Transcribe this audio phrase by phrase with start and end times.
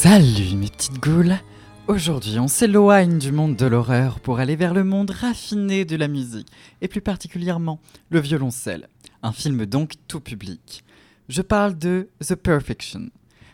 [0.00, 1.36] Salut mes petites goules
[1.88, 6.06] Aujourd'hui, on s'éloigne du monde de l'horreur pour aller vers le monde raffiné de la
[6.06, 6.46] musique,
[6.80, 7.80] et plus particulièrement
[8.10, 8.88] le violoncelle.
[9.24, 10.84] Un film donc tout public.
[11.28, 13.10] Je parle de The Perfection.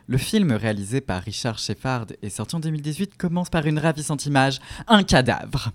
[0.06, 4.60] Le film réalisé par Richard Sheffard et sorti en 2018 commence par une ravissante image,
[4.86, 5.72] un cadavre.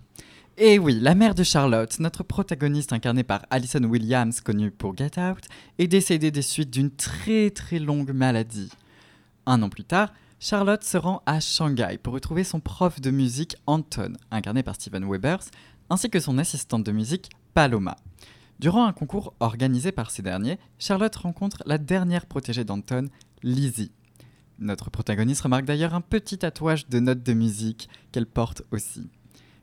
[0.60, 5.20] Et oui, la mère de Charlotte, notre protagoniste incarnée par Alison Williams, connue pour Get
[5.20, 5.46] Out,
[5.80, 8.70] est décédée des suites d'une très très longue maladie.
[9.48, 13.58] Un an plus tard, Charlotte se rend à Shanghai pour retrouver son prof de musique
[13.68, 15.44] Anton, incarné par Steven Webers,
[15.90, 17.98] ainsi que son assistante de musique Paloma.
[18.58, 23.10] Durant un concours organisé par ces derniers, Charlotte rencontre la dernière protégée d'Anton,
[23.44, 23.92] Lizzie.
[24.60, 29.10] Notre protagoniste remarque d'ailleurs un petit tatouage de notes de musique qu'elle porte aussi.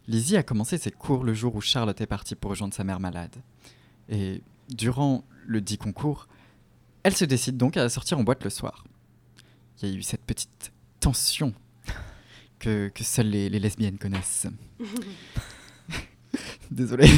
[0.09, 3.01] Lizzie a commencé ses cours le jour où Charlotte est partie pour rejoindre sa mère
[3.01, 3.37] malade.
[4.11, 6.29] Et durant le dit concours,
[7.03, 8.85] elle se décide donc à sortir en boîte le soir.
[9.83, 11.53] Il y a eu cette petite tension
[12.59, 14.47] que, que seules les, les lesbiennes connaissent.
[16.71, 17.09] Désolé.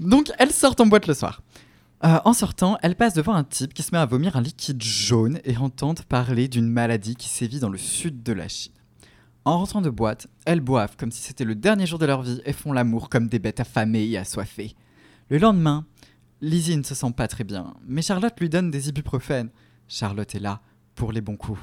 [0.00, 1.42] donc, elle sort en boîte le soir.
[2.04, 4.82] Euh, en sortant, elle passe devant un type qui se met à vomir un liquide
[4.82, 8.72] jaune et entend parler d'une maladie qui sévit dans le sud de la Chine.
[9.44, 12.40] En rentrant de boîte, elles boivent comme si c'était le dernier jour de leur vie
[12.44, 14.74] et font l'amour comme des bêtes affamées et assoiffées.
[15.30, 15.86] Le lendemain,
[16.40, 19.50] Lizzie ne se sent pas très bien, mais Charlotte lui donne des ibuprofènes.
[19.86, 20.60] Charlotte est là
[20.94, 21.60] pour les bons coups.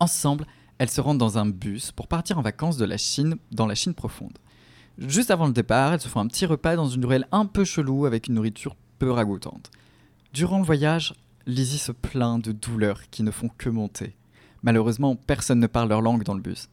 [0.00, 0.46] Ensemble,
[0.78, 3.74] elles se rendent dans un bus pour partir en vacances de la Chine dans la
[3.74, 4.38] Chine profonde.
[4.98, 7.64] Juste avant le départ, elles se font un petit repas dans une ruelle un peu
[7.64, 9.70] chelou avec une nourriture peu ragoûtante.
[10.32, 11.14] Durant le voyage,
[11.46, 14.14] Lizzie se plaint de douleurs qui ne font que monter.
[14.62, 16.68] Malheureusement, personne ne parle leur langue dans le bus.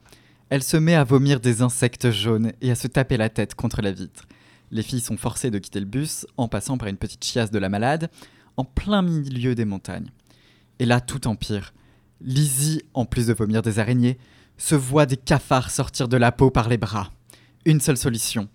[0.49, 3.81] Elle se met à vomir des insectes jaunes et à se taper la tête contre
[3.81, 4.27] la vitre.
[4.71, 7.59] Les filles sont forcées de quitter le bus en passant par une petite chiasse de
[7.59, 8.09] la malade,
[8.57, 10.11] en plein milieu des montagnes.
[10.81, 11.75] Et là, tout empire.
[12.21, 14.17] Lizzie, en plus de vomir des araignées,
[14.57, 17.11] se voit des cafards sortir de la peau par les bras.
[17.65, 18.49] Une seule solution.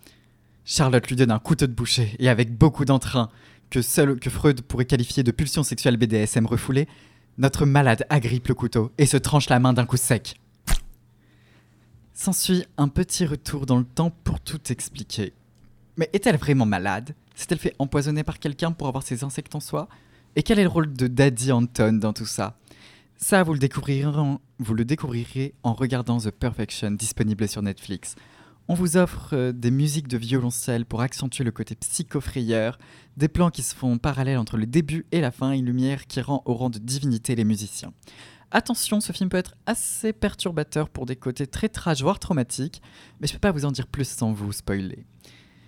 [0.64, 3.28] Charlotte lui donne un couteau de boucher et avec beaucoup d'entrain,
[3.70, 6.88] que seul que Freud pourrait qualifier de pulsion sexuelle BDSM refoulée,
[7.38, 10.34] notre malade agrippe le couteau et se tranche la main d'un coup sec.
[12.12, 15.32] S'ensuit un petit retour dans le temps pour tout expliquer.
[15.96, 17.14] Mais est-elle vraiment malade?
[17.36, 19.88] S'est-elle fait empoisonner par quelqu'un pour avoir ses insectes en soi?
[20.38, 22.58] Et quel est le rôle de Daddy Anton dans tout ça?
[23.16, 28.16] Ça, vous le, découvrirez en, vous le découvrirez en regardant The Perfection, disponible sur Netflix.
[28.68, 32.78] On vous offre euh, des musiques de violoncelle pour accentuer le côté psychofrayeur,
[33.16, 36.20] des plans qui se font parallèles entre le début et la fin, une lumière qui
[36.20, 37.94] rend au rang de divinité les musiciens.
[38.50, 42.82] Attention, ce film peut être assez perturbateur pour des côtés très trash, voire traumatiques,
[43.20, 45.06] mais je peux pas vous en dire plus sans vous spoiler.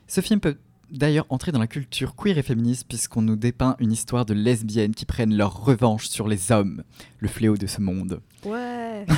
[0.09, 0.59] Ce film peut
[0.91, 4.95] d'ailleurs entrer dans la culture queer et féministe puisqu'on nous dépeint une histoire de lesbiennes
[4.95, 6.83] qui prennent leur revanche sur les hommes,
[7.19, 8.21] le fléau de ce monde.
[8.45, 9.07] Ouais.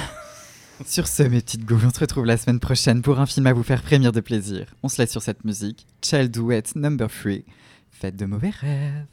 [0.87, 3.53] Sur ce, mes petites goules, on se retrouve la semaine prochaine pour un film à
[3.53, 4.75] vous faire frémir de plaisir.
[4.83, 5.87] On se laisse sur cette musique.
[6.03, 7.33] Child Duet Number 3.
[7.91, 9.05] Faites de mauvais rêves.